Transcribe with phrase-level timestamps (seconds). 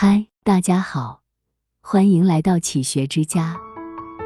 [0.00, 1.22] 嗨，大家好，
[1.82, 3.56] 欢迎来到启学之家，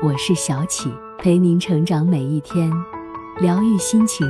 [0.03, 2.71] 我是小启，陪您成长每一天，
[3.41, 4.27] 疗愈心情，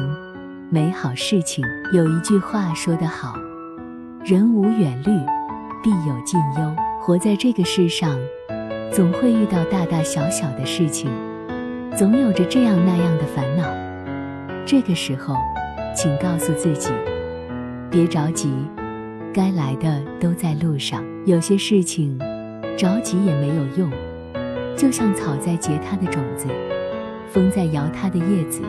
[0.70, 1.64] 美好事情。
[1.92, 3.34] 有一句话说得好，
[4.24, 5.10] 人无远虑，
[5.82, 6.76] 必有近忧。
[7.00, 8.16] 活在这个世上，
[8.92, 11.10] 总会遇到大大小小的事情，
[11.96, 13.64] 总有着这样那样的烦恼。
[14.64, 15.34] 这个时候，
[15.92, 16.92] 请告诉自己，
[17.90, 18.48] 别着急。
[19.32, 22.18] 该来的都在路上，有些事情
[22.76, 23.90] 着急也没有用。
[24.76, 26.48] 就像草在结它的种子，
[27.30, 28.62] 风在摇它的叶子，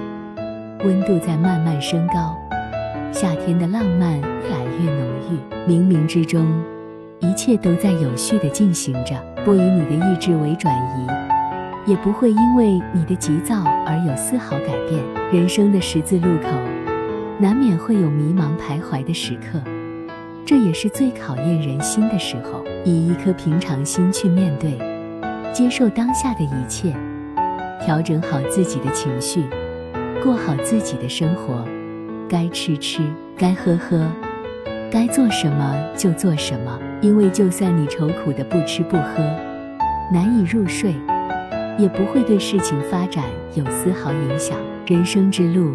[0.85, 2.37] 温度在慢慢升高，
[3.11, 5.69] 夏天的浪漫越来越浓郁。
[5.69, 6.45] 冥冥之中，
[7.19, 9.15] 一切都在有序地进行着。
[9.43, 15.03] 不以你的意志为转移，也不会因为你的急躁而有丝毫改变。
[15.33, 16.49] 人生的十字路口，
[17.39, 19.59] 难免会有迷茫徘徊的时刻。
[20.45, 24.77] 这也是最考验人心的时候，以一颗平常心去面对，
[25.53, 26.93] 接受当下的一切，
[27.85, 29.43] 调整好自己的情绪，
[30.21, 31.63] 过好自己的生活。
[32.27, 33.01] 该吃吃，
[33.37, 34.05] 该喝喝，
[34.91, 36.79] 该做什么就做什么。
[37.01, 39.23] 因为就算你愁苦的不吃不喝，
[40.11, 40.93] 难以入睡，
[41.77, 43.23] 也不会对事情发展
[43.55, 44.57] 有丝毫影响。
[44.85, 45.73] 人生之路，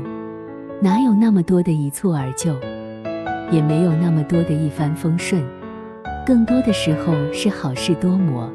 [0.81, 2.55] 哪有那么多的一蹴而就？
[3.51, 5.43] 也没有那么多的一帆风顺，
[6.27, 8.51] 更多的时候是好事多磨，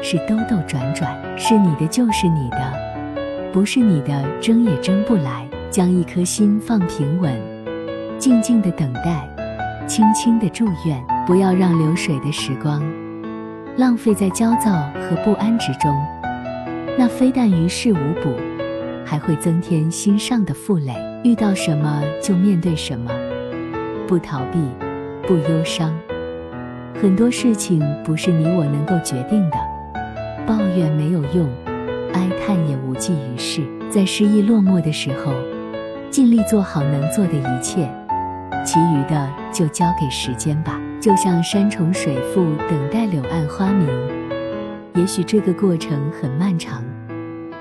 [0.00, 2.72] 是兜兜转转，是你的就是你的，
[3.52, 5.46] 不是你的争也争不来。
[5.70, 7.30] 将一颗心放平稳，
[8.18, 9.28] 静静的等待，
[9.86, 12.82] 轻轻的祝愿，不要让流水的时光
[13.76, 15.94] 浪费在焦躁和不安之中，
[16.96, 18.34] 那非但于事无补，
[19.04, 20.94] 还会增添心上的负累。
[21.22, 23.10] 遇到什么就面对什么。
[24.08, 24.58] 不逃避，
[25.26, 25.94] 不忧伤，
[26.98, 29.56] 很多事情不是你我能够决定的。
[30.46, 31.46] 抱怨没有用，
[32.14, 33.60] 哀叹也无济于事。
[33.90, 35.34] 在失意落寞的时候，
[36.10, 37.86] 尽力做好能做的一切，
[38.64, 40.80] 其余的就交给时间吧。
[41.02, 43.86] 就像山重水复，等待柳暗花明。
[44.94, 46.82] 也许这个过程很漫长，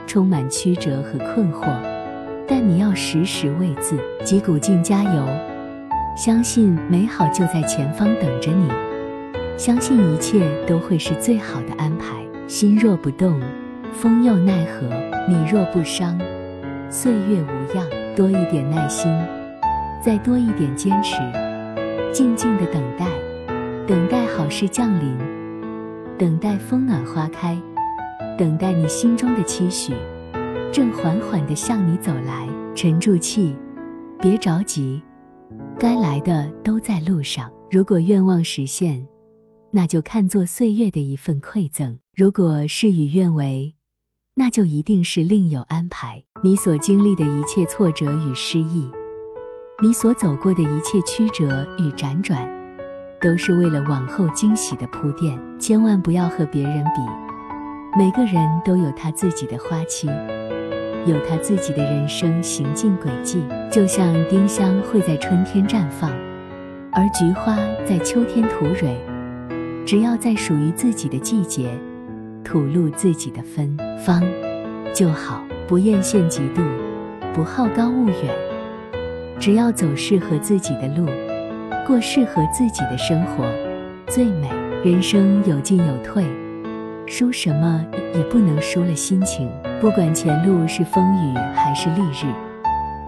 [0.07, 1.67] 充满曲折和困惑，
[2.47, 5.25] 但你要时时为自己鼓劲加油。
[6.17, 8.67] 相信美好就在前方等着你，
[9.55, 12.25] 相信一切都会是最好的安排。
[12.47, 13.39] 心若不动，
[13.93, 14.89] 风又奈何；
[15.29, 16.19] 你若不伤，
[16.89, 17.85] 岁月无恙。
[18.15, 19.15] 多一点耐心，
[20.01, 21.17] 再多一点坚持，
[22.11, 23.05] 静静的等待，
[23.85, 25.15] 等待好事降临，
[26.17, 27.55] 等待风暖花开，
[28.35, 29.93] 等待你心中的期许
[30.71, 32.47] 正缓缓地向你走来。
[32.73, 33.55] 沉住气，
[34.19, 35.03] 别着急。
[35.79, 37.51] 该来的都在路上。
[37.69, 39.05] 如果愿望实现，
[39.71, 43.75] 那就看作岁月的一份馈赠；如果事与愿违，
[44.33, 46.23] 那就一定是另有安排。
[46.43, 48.89] 你所经历的一切挫折与失意，
[49.83, 52.47] 你所走过的一切曲折与辗转，
[53.21, 55.39] 都是为了往后惊喜的铺垫。
[55.59, 60.07] 千万不要和别人比，每个人都有他自己的花期。
[61.07, 63.41] 有他自己的人生行进轨迹，
[63.71, 66.11] 就像丁香会在春天绽放，
[66.91, 68.95] 而菊花在秋天吐蕊。
[69.85, 71.69] 只要在属于自己的季节，
[72.43, 74.21] 吐露自己的芬芳
[74.93, 75.43] 就好。
[75.67, 76.61] 不艳羡嫉妒，
[77.33, 78.33] 不好高骛远，
[79.37, 81.05] 只要走适合自己的路，
[81.85, 83.45] 过适合自己的生活，
[84.07, 84.49] 最美。
[84.81, 86.23] 人生有进有退，
[87.07, 89.49] 输什么也不能输了心情。
[89.79, 92.25] 不管前路是风雨还是丽日，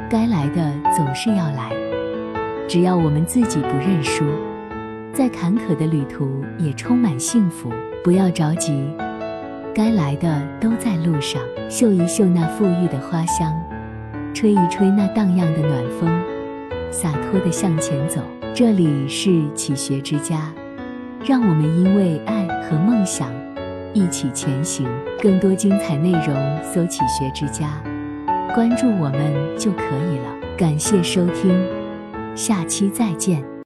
[0.10, 1.70] 该来的总是要来。
[2.68, 4.24] 只要我们自己不认输，
[5.12, 7.70] 再坎坷的旅途也充满幸福。
[8.04, 8.88] 不要着急，
[9.76, 11.42] 该来的都在路上。
[11.68, 13.54] 嗅一嗅那馥郁的花香，
[14.34, 16.10] 吹一吹那荡漾的暖风，
[16.90, 18.22] 洒脱地向前走。
[18.54, 20.52] 这里是启学之家，
[21.26, 23.30] 让我们因为爱和梦想。
[23.94, 24.88] 一起前行，
[25.22, 27.82] 更多精彩内容搜“启学之家”，
[28.54, 30.36] 关注我们就可以了。
[30.58, 31.68] 感谢收听，
[32.36, 33.50] 下期再见。